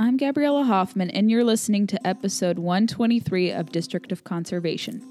[0.00, 5.02] I'm Gabriella Hoffman, and you're listening to episode 123 of District of Conservation.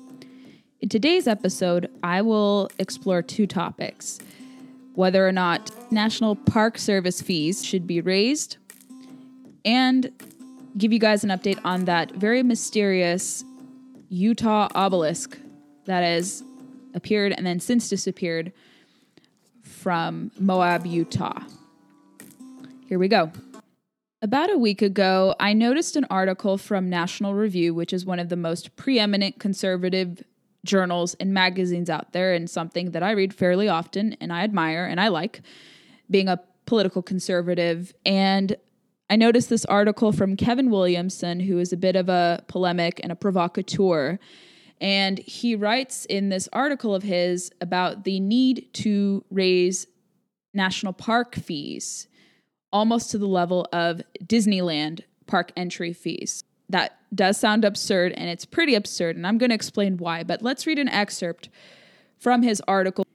[0.82, 4.18] In today's episode, I will explore two topics
[4.96, 8.58] whether or not National Park Service fees should be raised,
[9.64, 10.12] and
[10.76, 13.44] give you guys an update on that very mysterious
[14.10, 15.38] Utah obelisk
[15.86, 16.44] that has
[16.96, 18.52] appeared and then since disappeared
[19.62, 21.44] from Moab, Utah.
[22.88, 23.32] Here we go.
[24.22, 28.28] About a week ago, I noticed an article from National Review, which is one of
[28.28, 30.22] the most preeminent conservative
[30.66, 34.86] journals and magazines out there, and something that I read fairly often and I admire
[34.86, 35.42] and I like
[36.12, 37.94] being a political conservative.
[38.06, 38.58] And
[39.10, 43.14] I noticed this article from Kevin Williamson, who is a bit of a polemic and
[43.14, 44.20] a provocateur.
[44.82, 49.88] And he writes in this article of his about the need to raise
[50.54, 52.09] national park fees
[52.72, 56.44] almost to the level of Disneyland park entry fees.
[56.70, 60.24] That does sound absurd, and it's pretty absurd, and I'm going to explain why.
[60.24, 61.50] But let's read an excerpt
[62.20, 63.06] from his article.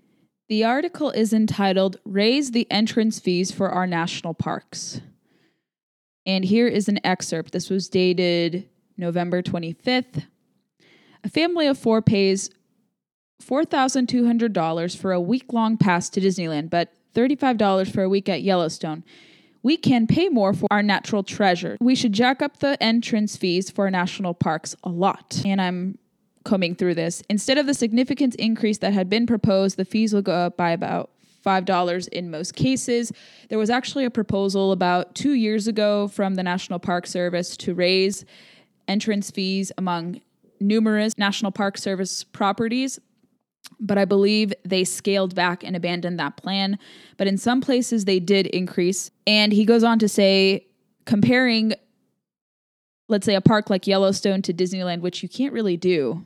[0.48, 5.01] The article is entitled Raise the Entrance Fees for Our National Parks.
[6.27, 7.53] And here is an excerpt.
[7.53, 10.27] This was dated November 25th.
[11.23, 12.50] A family of four pays
[13.43, 19.05] $4,200 for a week long pass to Disneyland, but $35 for a week at Yellowstone
[19.65, 21.77] we can pay more for our natural treasure.
[21.81, 25.41] We should jack up the entrance fees for national parks a lot.
[25.45, 25.98] And I'm
[26.45, 27.23] combing through this.
[27.31, 30.71] Instead of the significant increase that had been proposed, the fees will go up by
[30.71, 31.11] about
[31.45, 33.11] $5 in most cases.
[33.48, 37.75] There was actually a proposal about two years ago from the National Park Service to
[37.75, 38.27] raise
[38.87, 40.21] entrance fees among
[40.61, 43.01] numerous National Park Service properties
[43.81, 46.79] but I believe they scaled back and abandoned that plan.
[47.17, 49.11] But in some places, they did increase.
[49.27, 50.67] And he goes on to say,
[51.05, 51.75] comparing,
[53.09, 56.25] let's say, a park like Yellowstone to Disneyland, which you can't really do.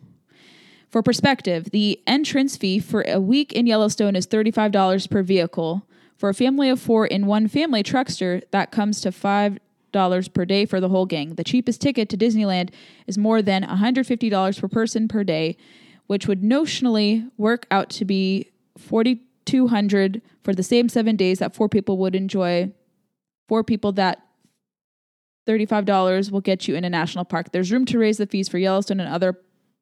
[0.91, 5.87] For perspective, the entrance fee for a week in Yellowstone is $35 per vehicle.
[6.17, 9.59] For a family of four in one family truckster, that comes to $5
[10.33, 11.35] per day for the whole gang.
[11.35, 12.71] The cheapest ticket to Disneyland
[13.07, 15.57] is more than $150 per person per day
[16.09, 21.69] which would notionally work out to be 4200 for the same 7 days that four
[21.69, 22.73] people would enjoy.
[23.47, 24.21] Four people that
[25.47, 27.53] $35 will get you in a national park.
[27.53, 29.39] There's room to raise the fees for Yellowstone and other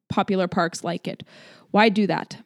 [0.09, 1.23] popular parks like it.
[1.71, 2.37] Why do that?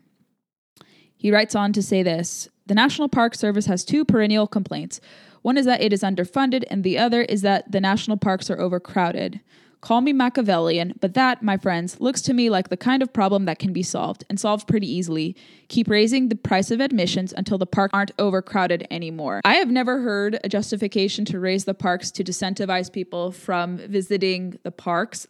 [1.16, 5.00] He writes on to say this The National Park Service has two perennial complaints.
[5.44, 8.60] One is that it is underfunded, and the other is that the national parks are
[8.60, 9.42] overcrowded.
[9.82, 13.46] Call me Machiavellian, but that, my friends, looks to me like the kind of problem
[13.46, 15.36] that can be solved, and solved pretty easily.
[15.70, 19.42] Keep raising the price of admissions until the parks aren't overcrowded anymore.
[19.44, 24.60] I have never heard a justification to raise the parks to disincentivize people from visiting
[24.62, 25.26] the parks.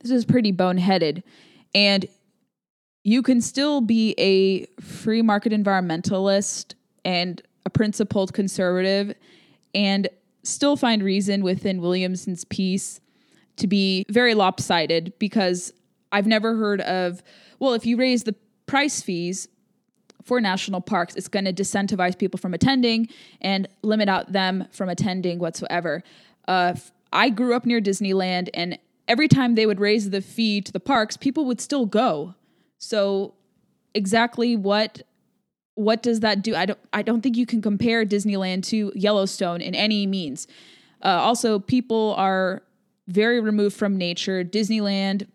[0.00, 1.22] This is pretty boneheaded.
[1.76, 2.06] And
[3.04, 9.14] you can still be a free market environmentalist and a principled conservative
[9.74, 10.08] and
[10.42, 13.00] still find reason within Williamson's piece
[13.56, 15.72] to be very lopsided because
[16.12, 17.22] I've never heard of,
[17.58, 18.34] well, if you raise the
[18.66, 19.48] price fees
[20.22, 23.08] for national parks, it's going to disincentivize people from attending
[23.40, 26.02] and limit out them from attending whatsoever.
[26.48, 26.74] Uh,
[27.12, 30.80] I grew up near Disneyland, and every time they would raise the fee to the
[30.80, 32.34] parks, people would still go.
[32.78, 33.34] So,
[33.94, 35.02] exactly what
[35.76, 36.54] what does that do?
[36.54, 40.46] I don't I don't think you can compare Disneyland to Yellowstone in any means.
[41.02, 42.62] Uh, also, people are
[43.08, 44.44] very removed from nature.
[44.44, 45.26] Disneyland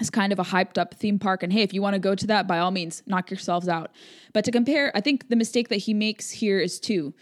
[0.00, 1.42] is kind of a hyped up theme park.
[1.42, 3.90] And hey, if you want to go to that, by all means, knock yourselves out.
[4.32, 7.14] But to compare, I think the mistake that he makes here is two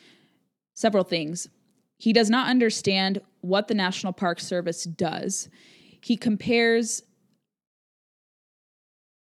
[0.74, 1.48] several things.
[1.98, 5.48] He does not understand what the National Park Service does.
[6.02, 7.02] He compares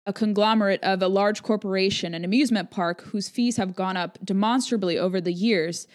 [0.07, 4.99] a conglomerate of a large corporation, an amusement park whose fees have gone up demonstrably
[4.99, 5.87] over the years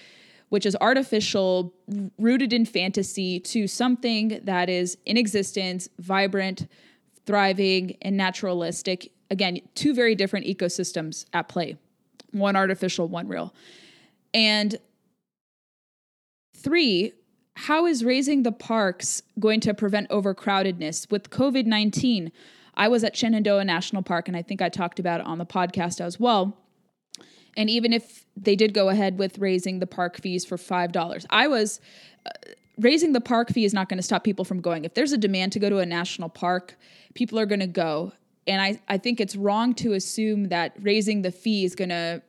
[0.49, 1.73] which is artificial,
[2.17, 6.67] rooted in fantasy, to something that is in existence, vibrant,
[7.25, 9.11] thriving, and naturalistic.
[9.31, 11.77] Again, two very different ecosystems at play
[12.31, 13.53] one artificial, one real.
[14.35, 14.75] And
[16.55, 17.13] three,
[17.55, 21.09] how is raising the parks going to prevent overcrowdedness?
[21.11, 22.31] With COVID 19,
[22.75, 25.45] I was at Shenandoah National Park, and I think I talked about it on the
[25.45, 26.57] podcast as well.
[27.57, 31.47] And even if they did go ahead with raising the park fees for $5, I
[31.47, 31.79] was
[32.25, 32.29] uh,
[32.77, 34.85] raising the park fee is not going to stop people from going.
[34.85, 36.77] If there's a demand to go to a national park,
[37.13, 38.13] people are going to go.
[38.47, 42.21] And I, I think it's wrong to assume that raising the fee is going to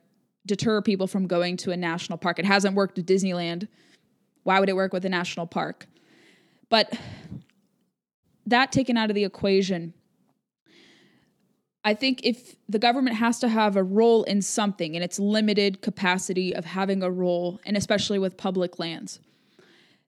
[0.45, 2.39] deter people from going to a national park.
[2.39, 3.67] It hasn't worked at Disneyland.
[4.43, 5.87] Why would it work with a national park?
[6.69, 6.97] But
[8.45, 9.93] that taken out of the equation,
[11.83, 15.81] I think if the government has to have a role in something in its limited
[15.81, 19.19] capacity of having a role, and especially with public lands,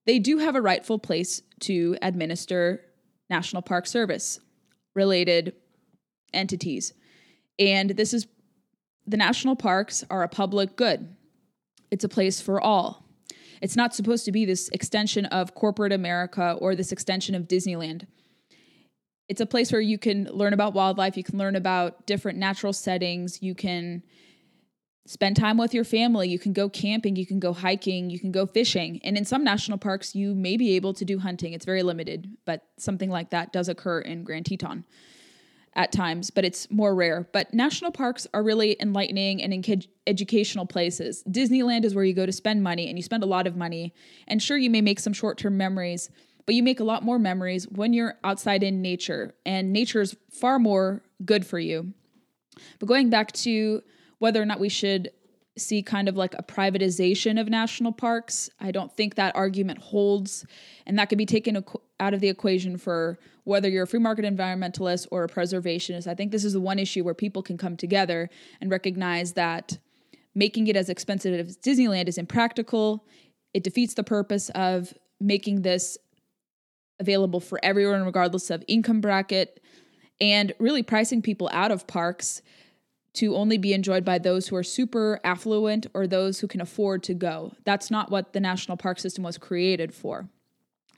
[0.06, 2.82] they do have a rightful place to administer
[3.30, 4.40] National Park Service
[4.94, 5.54] related
[6.34, 6.94] entities.
[7.58, 8.28] And this is
[9.08, 11.16] the national parks are a public good,
[11.90, 13.04] it's a place for all.
[13.62, 18.06] It's not supposed to be this extension of corporate America or this extension of Disneyland
[19.34, 22.72] it's a place where you can learn about wildlife, you can learn about different natural
[22.72, 24.04] settings, you can
[25.08, 28.32] spend time with your family, you can go camping, you can go hiking, you can
[28.32, 29.02] go fishing.
[29.04, 31.54] And in some national parks, you may be able to do hunting.
[31.54, 34.86] It's very limited, but something like that does occur in Grand Teton
[35.74, 37.28] at times, but it's more rare.
[37.34, 39.52] But national parks are really enlightening and
[40.06, 41.24] educational places.
[41.28, 43.96] Disneyland is where you go to spend money and you spend a lot of money.
[44.28, 46.12] And sure, you may make some short term memories,
[46.46, 50.16] but you make a lot more memories when you're outside in nature, and nature is
[50.32, 51.94] far more good for you.
[52.80, 53.82] But going back to
[54.20, 55.10] whether or not we should
[55.58, 60.46] see kind of like a privatization of national parks, I don't think that argument holds,
[60.86, 61.64] and that could be taken
[62.00, 66.08] out of the equation for whether you're a free market environmentalist or a preservationist.
[66.08, 68.30] I think this is the one issue where people can come together
[68.62, 69.78] and recognize that
[70.34, 73.06] making it as expensive as Disneyland is impractical.
[73.54, 75.98] It defeats the purpose of making this
[77.00, 79.62] available for everyone, regardless of income bracket,
[80.22, 82.42] and really pricing people out of parks
[83.14, 87.04] to only be enjoyed by those who are super affluent or those who can afford
[87.04, 87.54] to go.
[87.64, 90.28] That's not what the national park system was created for.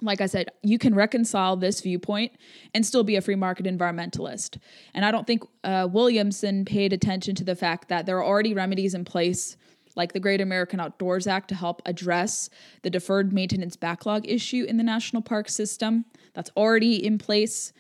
[0.02, 2.34] Like I said, you can reconcile this viewpoint
[2.74, 4.58] and still be a free market environmentalist.
[4.94, 8.54] And I don't think uh, Williamson paid attention to the fact that there are already
[8.54, 9.58] remedies in place
[9.96, 12.50] like the Great American Outdoors Act to help address
[12.82, 16.06] the deferred maintenance backlog issue in the national park system.
[16.34, 17.74] That's already in place.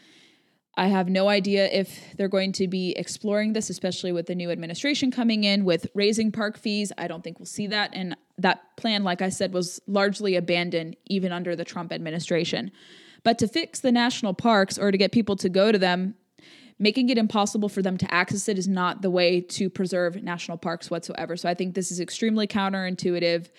[0.77, 4.51] I have no idea if they're going to be exploring this, especially with the new
[4.51, 6.91] administration coming in with raising park fees.
[6.97, 7.91] I don't think we'll see that.
[7.93, 12.71] And that plan, like I said, was largely abandoned even under the Trump administration.
[13.23, 16.15] But to fix the national parks or to get people to go to them,
[16.77, 20.57] making it impossible for them to access it is not the way to preserve national
[20.57, 21.37] parks whatsoever.
[21.37, 23.49] So I think this is extremely counterintuitive.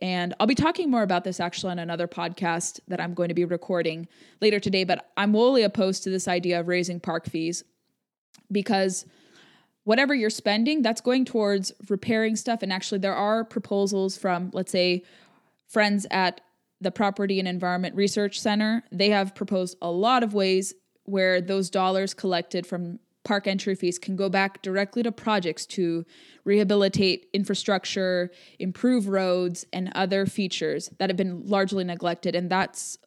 [0.00, 3.34] And I'll be talking more about this actually on another podcast that I'm going to
[3.34, 4.08] be recording
[4.40, 4.84] later today.
[4.84, 7.64] But I'm wholly opposed to this idea of raising park fees
[8.50, 9.04] because
[9.84, 12.62] whatever you're spending, that's going towards repairing stuff.
[12.62, 15.04] And actually, there are proposals from, let's say,
[15.68, 16.40] friends at
[16.80, 18.82] the Property and Environment Research Center.
[18.90, 20.74] They have proposed a lot of ways
[21.04, 26.04] where those dollars collected from park entry fees can go back directly to projects to
[26.44, 32.34] rehabilitate infrastructure, improve roads, and other features that have been largely neglected.
[32.34, 32.98] And that's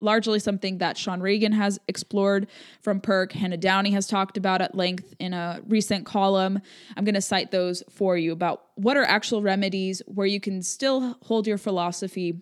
[0.00, 2.48] largely something that Shawn Regan has explored
[2.80, 3.32] from PERC.
[3.32, 6.60] Hannah Downey has talked about at length in a recent column.
[6.96, 10.62] I'm going to cite those for you about what are actual remedies where you can
[10.62, 12.40] still hold your philosophy,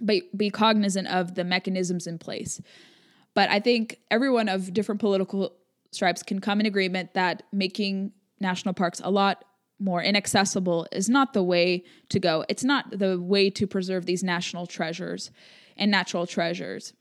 [0.00, 2.60] but be cognizant of the mechanisms in place.
[3.36, 5.52] But I think everyone of different political
[5.92, 9.44] stripes can come in agreement that making national parks a lot
[9.78, 12.46] more inaccessible is not the way to go.
[12.48, 15.30] It's not the way to preserve these national treasures
[15.76, 16.94] and natural treasures.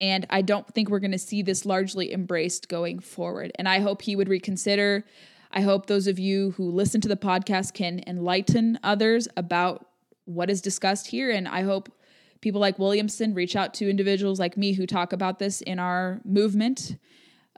[0.00, 3.52] And I don't think we're going to see this largely embraced going forward.
[3.54, 5.04] And I hope he would reconsider.
[5.52, 9.86] I hope those of you who listen to the podcast can enlighten others about
[10.24, 11.30] what is discussed here.
[11.30, 11.92] And I hope
[12.44, 16.20] people like Williamson reach out to individuals like me who talk about this in our
[16.26, 16.98] movement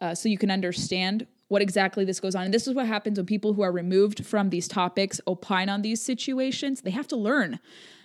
[0.00, 2.45] uh, so you can understand what exactly this goes on.
[2.45, 5.83] And this is what happens when people who are removed from these topics opine on
[5.83, 6.83] these situations.
[6.83, 7.59] They have to learn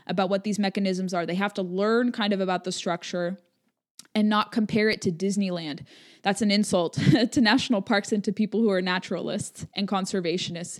[0.07, 3.37] about what these mechanisms are, they have to learn kind of about the structure
[4.15, 5.85] and not compare it to Disneyland.
[6.23, 6.93] That's an insult
[7.31, 10.79] to national parks and to people who are naturalists and conservationists.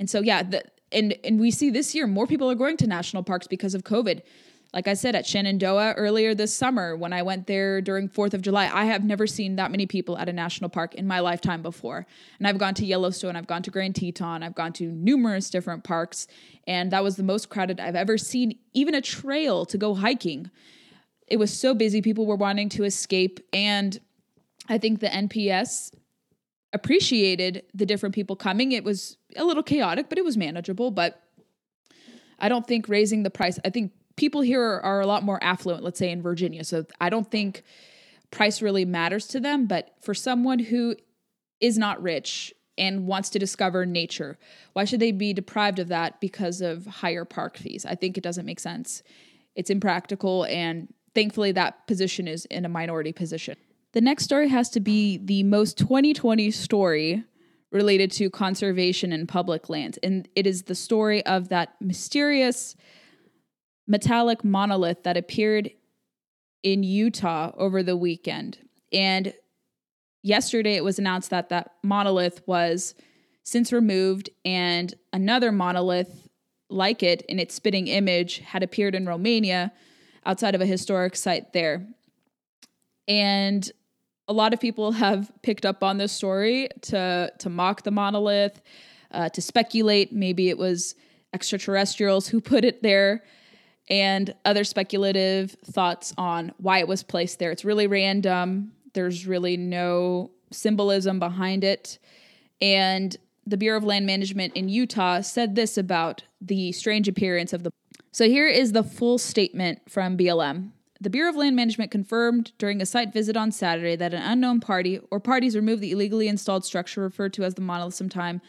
[0.00, 2.86] And so, yeah, the, and and we see this year more people are going to
[2.86, 4.22] national parks because of COVID.
[4.72, 8.42] Like I said at Shenandoah earlier this summer, when I went there during 4th of
[8.42, 11.62] July, I have never seen that many people at a national park in my lifetime
[11.62, 12.06] before.
[12.38, 15.84] And I've gone to Yellowstone, I've gone to Grand Teton, I've gone to numerous different
[15.84, 16.26] parks,
[16.66, 20.50] and that was the most crowded I've ever seen, even a trail to go hiking.
[21.28, 23.38] It was so busy, people were wanting to escape.
[23.52, 23.96] And
[24.68, 25.92] I think the NPS
[26.72, 28.72] appreciated the different people coming.
[28.72, 30.90] It was a little chaotic, but it was manageable.
[30.90, 31.20] But
[32.38, 35.42] I don't think raising the price, I think people here are, are, a lot more
[35.42, 36.64] affluent, let's say in Virginia.
[36.64, 37.62] So I don't think
[38.30, 39.66] price really matters to them.
[39.66, 40.96] But for someone who
[41.60, 44.36] is not rich and wants to discover nature,
[44.72, 47.86] why should they be deprived of that because of higher park fees?
[47.86, 49.02] I think it doesn't make sense.
[49.54, 53.56] it's impractical and thankfully that position is in a minority position.
[53.92, 57.22] The next story has to be the most 2020 story
[57.74, 59.98] related to conservation and public lands.
[59.98, 62.76] And it is the story of that mysterious
[63.88, 65.70] metallic monolith that appeared
[66.62, 68.58] in Utah over the weekend.
[68.92, 69.34] And
[70.22, 72.94] yesterday it was announced that that monolith was
[73.42, 76.28] since removed and another monolith
[76.70, 79.72] like it in its spitting image had appeared in Romania
[80.24, 81.86] outside of a historic site there.
[83.08, 83.70] And
[84.28, 88.60] a lot of people have picked up on this story to to mock the monolith,
[89.10, 90.94] uh, to speculate maybe it was
[91.32, 93.22] extraterrestrials who put it there,
[93.88, 97.50] and other speculative thoughts on why it was placed there.
[97.50, 98.72] It's really random.
[98.94, 101.98] There's really no symbolism behind it,
[102.60, 103.16] and
[103.46, 107.72] the Bureau of Land Management in Utah said this about the strange appearance of the.
[108.12, 110.70] So here is the full statement from BLM.
[111.04, 114.60] The Bureau of Land Management confirmed during a site visit on Saturday that an unknown
[114.60, 118.40] party or parties removed the illegally installed structure referred to as the monolith sometime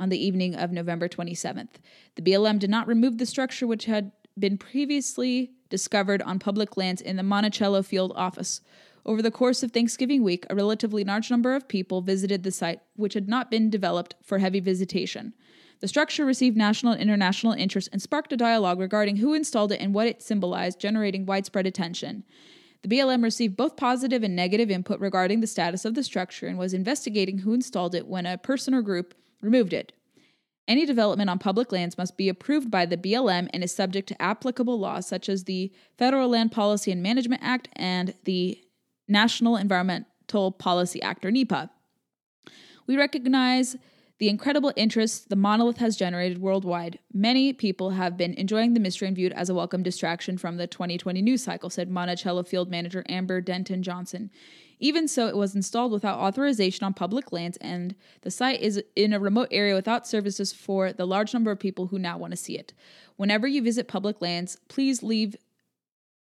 [0.00, 1.76] on the evening of November 27th.
[2.16, 7.00] The BLM did not remove the structure, which had been previously discovered on public lands
[7.00, 8.62] in the Monticello field office.
[9.06, 12.80] Over the course of Thanksgiving week, a relatively large number of people visited the site,
[12.96, 15.34] which had not been developed for heavy visitation.
[15.82, 19.80] The structure received national and international interest and sparked a dialogue regarding who installed it
[19.80, 22.22] and what it symbolized, generating widespread attention.
[22.82, 26.56] The BLM received both positive and negative input regarding the status of the structure and
[26.56, 29.92] was investigating who installed it when a person or group removed it.
[30.68, 34.22] Any development on public lands must be approved by the BLM and is subject to
[34.22, 38.56] applicable laws such as the Federal Land Policy and Management Act and the
[39.08, 41.70] National Environmental Policy Act, or NEPA.
[42.86, 43.76] We recognize
[44.22, 47.00] the incredible interest the monolith has generated worldwide.
[47.12, 50.68] Many people have been enjoying the mystery and viewed as a welcome distraction from the
[50.68, 54.30] 2020 news cycle, said Monticello field manager Amber Denton Johnson.
[54.78, 59.12] Even so, it was installed without authorization on public lands, and the site is in
[59.12, 62.36] a remote area without services for the large number of people who now want to
[62.36, 62.72] see it.
[63.16, 65.34] Whenever you visit public lands, please leave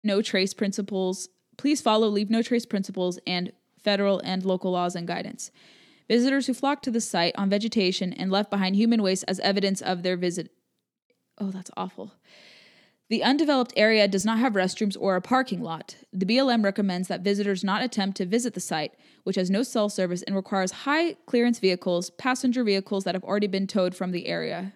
[0.03, 1.29] no trace principles.
[1.57, 3.51] Please follow leave no trace principles and
[3.83, 5.51] federal and local laws and guidance.
[6.07, 9.81] Visitors who flocked to the site on vegetation and left behind human waste as evidence
[9.81, 10.51] of their visit.
[11.37, 12.13] Oh, that's awful.
[13.09, 15.97] The undeveloped area does not have restrooms or a parking lot.
[16.11, 18.93] The BLM recommends that visitors not attempt to visit the site,
[19.23, 23.47] which has no cell service and requires high clearance vehicles, passenger vehicles that have already
[23.47, 24.73] been towed from the area.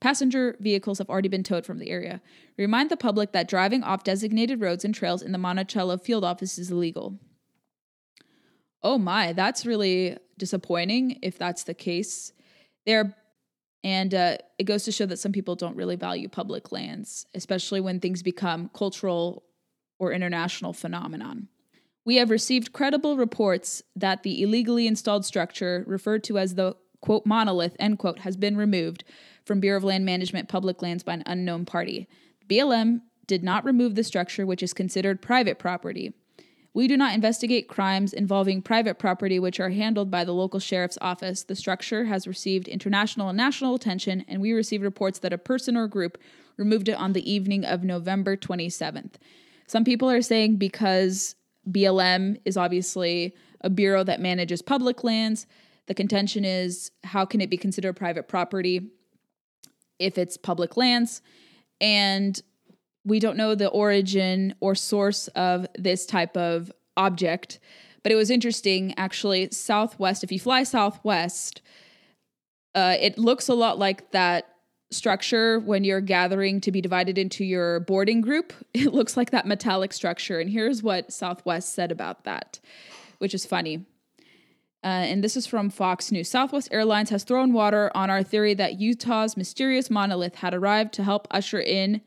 [0.00, 2.20] Passenger vehicles have already been towed from the area.
[2.58, 6.58] Remind the public that driving off designated roads and trails in the Monticello field office
[6.58, 7.18] is illegal.
[8.84, 12.32] Oh my, that's really disappointing if that's the case.
[12.86, 13.16] There
[13.82, 17.80] and uh, it goes to show that some people don't really value public lands, especially
[17.80, 19.44] when things become cultural
[19.98, 21.48] or international phenomenon.
[22.06, 27.26] We have received credible reports that the illegally installed structure, referred to as the quote
[27.26, 29.04] monolith end quote, has been removed
[29.44, 32.08] from Bureau of Land Management public lands by an unknown party.
[32.48, 36.14] BLM did not remove the structure, which is considered private property.
[36.74, 40.98] We do not investigate crimes involving private property which are handled by the local sheriff's
[41.00, 41.44] office.
[41.44, 45.76] The structure has received international and national attention, and we received reports that a person
[45.76, 46.18] or group
[46.56, 49.14] removed it on the evening of November 27th.
[49.68, 51.36] Some people are saying because
[51.70, 55.46] BLM is obviously a bureau that manages public lands,
[55.86, 58.90] the contention is how can it be considered private property
[59.98, 61.22] if it's public lands?
[61.80, 62.40] And
[63.04, 67.58] we don't know the origin or source of this type of object,
[68.02, 69.48] but it was interesting actually.
[69.50, 71.62] Southwest, if you fly southwest,
[72.74, 74.48] uh, it looks a lot like that
[74.90, 78.52] structure when you're gathering to be divided into your boarding group.
[78.74, 80.40] It looks like that metallic structure.
[80.40, 82.60] And here's what Southwest said about that,
[83.18, 83.86] which is funny.
[84.82, 86.28] Uh, and this is from Fox News.
[86.28, 91.02] Southwest Airlines has thrown water on our theory that Utah's mysterious monolith had arrived to
[91.02, 92.02] help usher in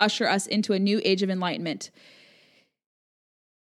[0.00, 1.90] usher us into a new age of enlightenment.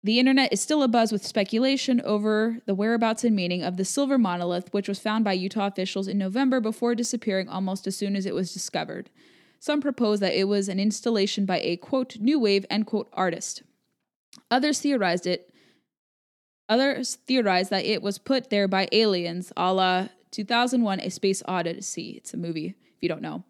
[0.04, 4.20] The internet is still abuzz with speculation over the whereabouts and meaning of the silver
[4.20, 8.28] monolith, which was found by Utah officials in November before disappearing almost as soon as
[8.28, 9.10] it was discovered.
[9.60, 13.64] Some propose that it was an installation by a quote new wave end quote artist.
[14.52, 15.52] Others theorized it.
[16.70, 22.12] Others theorized that it was put there by aliens, a la 2001: A Space Odyssey.
[22.12, 23.44] It's a movie if you don't know.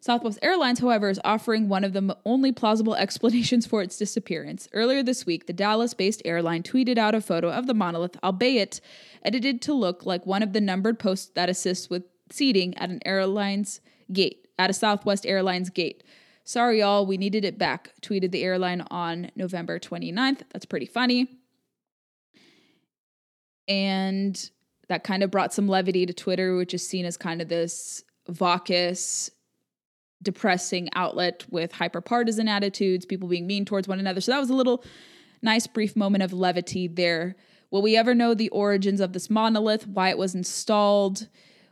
[0.00, 4.68] Southwest Airlines, however, is offering one of the only plausible explanations for its disappearance.
[4.72, 8.80] Earlier this week, the Dallas based airline tweeted out a photo of the monolith, albeit
[9.22, 13.00] edited to look like one of the numbered posts that assists with seating at an
[13.04, 13.80] airline's
[14.12, 16.02] gate, at a Southwest Airlines gate.
[16.44, 20.42] Sorry, y'all, we needed it back, tweeted the airline on November 29th.
[20.52, 21.28] That's pretty funny.
[23.66, 24.50] And
[24.88, 28.04] that kind of brought some levity to Twitter, which is seen as kind of this
[28.28, 29.30] vacuous,
[30.22, 34.20] depressing outlet with hyper partisan attitudes, people being mean towards one another.
[34.20, 34.84] So that was a little
[35.42, 37.36] nice, brief moment of levity there.
[37.70, 41.28] Will we ever know the origins of this monolith, why it was installed,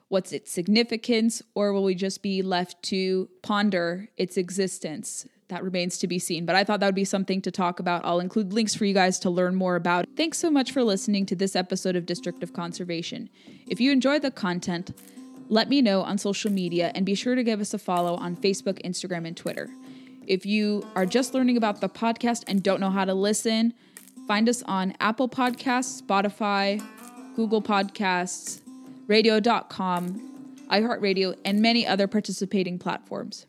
[0.09, 5.27] what's its significance, or will we just be left to ponder its existence?
[5.49, 6.47] That remains to be seen.
[6.47, 8.05] But I thought that would be something to talk about.
[8.05, 10.07] I'll include links for you guys to learn more about.
[10.17, 13.29] Thanks so much for listening to this episode of District of Conservation.
[13.69, 14.93] If you enjoyed the content,
[15.49, 18.37] let me know on social media and be sure to give us a follow on
[18.37, 19.69] Facebook, Instagram, and Twitter.
[20.27, 23.75] If you are just learning about the podcast and don't know how to listen,
[24.27, 26.83] find us on Apple Podcasts, Spotify,
[27.37, 28.63] Google Podcasts,
[29.07, 33.47] radio.com, iHeartRadio, and many other participating platforms.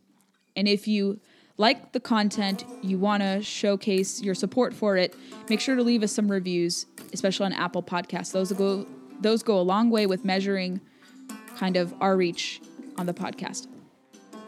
[0.55, 1.19] And if you
[1.57, 5.15] like the content, you want to showcase your support for it,
[5.49, 8.33] make sure to leave us some reviews, especially on Apple Podcasts.
[8.33, 8.85] Those go
[9.21, 10.81] those go a long way with measuring
[11.55, 12.61] kind of our reach
[12.97, 13.67] on the podcast.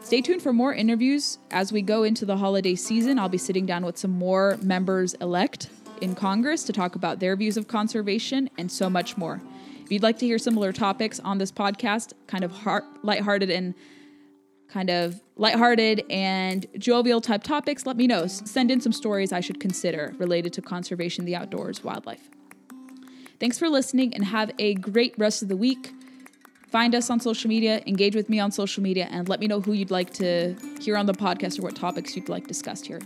[0.00, 3.18] Stay tuned for more interviews as we go into the holiday season.
[3.18, 5.68] I'll be sitting down with some more members elect
[6.00, 9.42] in Congress to talk about their views of conservation and so much more.
[9.84, 13.74] If you'd like to hear similar topics on this podcast, kind of heart, lighthearted and
[14.68, 18.26] kind of lighthearted and jovial type topics, let me know.
[18.26, 22.28] Send in some stories I should consider related to conservation, the outdoors, wildlife.
[23.40, 25.92] Thanks for listening and have a great rest of the week.
[26.70, 29.60] Find us on social media, engage with me on social media, and let me know
[29.60, 33.00] who you'd like to hear on the podcast or what topics you'd like discussed here.